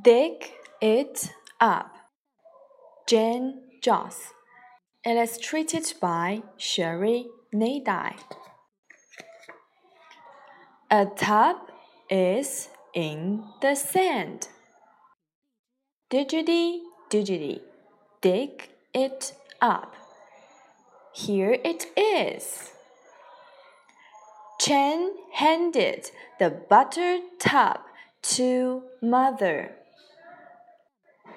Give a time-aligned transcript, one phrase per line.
[0.00, 1.94] Dig It Up.
[3.06, 4.32] Jane Joss.
[5.04, 8.14] Illustrated by Sherry Nadai.
[10.90, 11.56] A tub
[12.08, 14.48] is in the sand.
[16.08, 16.80] Diggity,
[17.10, 17.60] diggity,
[18.22, 19.94] dig it up.
[21.12, 22.70] Here it is.
[24.58, 27.80] Chen handed the butter tub
[28.22, 29.76] to mother.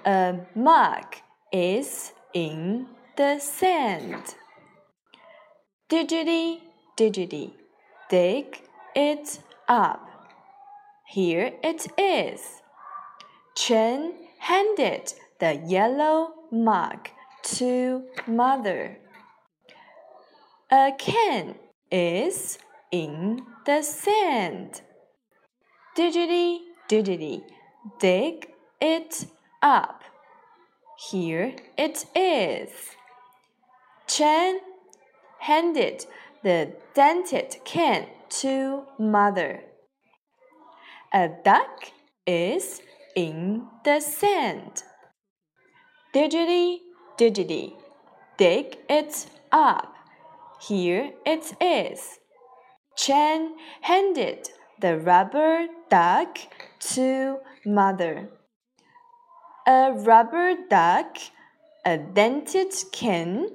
[0.06, 1.16] A mug
[1.52, 2.86] is in
[3.18, 4.36] the sand.
[5.90, 6.62] Diggity,
[6.96, 7.56] diggity,
[8.08, 8.62] dig
[8.96, 10.08] it up.
[11.08, 12.62] Here it is.
[13.56, 17.10] Chen handed the yellow mug
[17.56, 19.00] to mother.
[20.72, 21.56] A can
[21.90, 22.60] is
[22.92, 24.82] in the sand.
[25.96, 27.42] Diggity, diggity,
[28.00, 29.26] dig it
[29.66, 30.04] up.
[31.10, 32.70] Here it is.
[34.08, 34.60] Chen
[35.40, 36.06] handed
[36.44, 38.06] the dented can
[38.42, 39.64] to mother.
[41.12, 41.92] A duck
[42.28, 42.82] is
[43.16, 44.84] in the sand.
[46.14, 46.82] Diggity,
[47.18, 47.76] diggity,
[48.38, 49.96] dig it up.
[50.62, 52.20] Here it is.
[52.96, 56.38] Chen handed the rubber duck
[56.94, 58.30] to mother.
[59.68, 61.18] A rubber duck,
[61.84, 63.50] a dented can,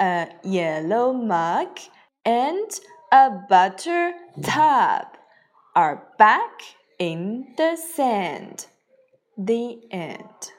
[0.00, 1.78] a yellow mug,
[2.24, 2.68] and
[3.12, 5.06] a butter tub
[5.76, 6.62] are back
[6.98, 8.66] in the sand.
[9.38, 10.52] The end.